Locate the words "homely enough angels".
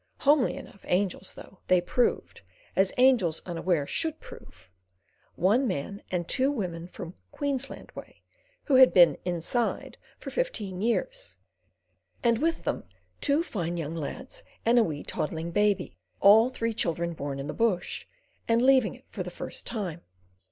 0.21-1.33